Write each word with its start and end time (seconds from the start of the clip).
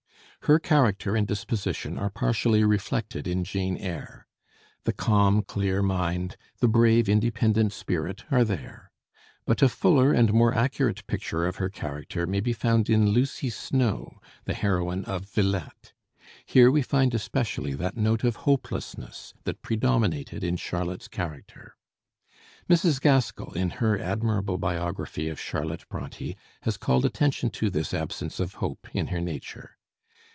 Her 0.45 0.57
character 0.57 1.15
and 1.15 1.27
disposition 1.27 1.99
are 1.99 2.09
partially 2.09 2.63
reflected 2.63 3.27
in 3.27 3.43
'Jane 3.43 3.77
Eyre.' 3.77 4.25
The 4.85 4.91
calm, 4.91 5.43
clear 5.43 5.83
mind, 5.83 6.35
the 6.61 6.67
brave, 6.67 7.07
independent 7.07 7.73
spirit 7.73 8.23
are 8.31 8.43
there. 8.43 8.89
But 9.45 9.61
a 9.61 9.69
fuller 9.69 10.11
and 10.11 10.33
more 10.33 10.51
accurate 10.51 11.05
picture 11.05 11.45
of 11.45 11.57
her 11.57 11.69
character 11.69 12.25
may 12.25 12.39
be 12.39 12.53
found 12.53 12.89
in 12.89 13.09
Lucy 13.11 13.51
Snowe, 13.51 14.19
the 14.45 14.55
heroine 14.55 15.05
of 15.05 15.25
'Villette.' 15.29 15.93
Here 16.47 16.71
we 16.71 16.81
find 16.81 17.13
especially 17.13 17.75
that 17.75 17.95
note 17.95 18.23
of 18.23 18.37
hopelessness 18.37 19.35
that 19.43 19.61
predominated 19.61 20.43
in 20.43 20.55
Charlotte's 20.57 21.07
character. 21.07 21.77
Mrs. 22.67 22.99
Gaskell, 22.99 23.53
in 23.53 23.69
her 23.77 23.97
admirable 23.99 24.57
biography 24.57 25.29
of 25.29 25.39
Charlotte 25.39 25.87
Bronté, 25.87 26.35
has 26.63 26.77
called 26.77 27.05
attention 27.05 27.51
to 27.51 27.69
this 27.69 27.93
absence 27.93 28.39
of 28.39 28.55
hope 28.55 28.87
in 28.91 29.07
her 29.07 29.21
nature. 29.21 29.77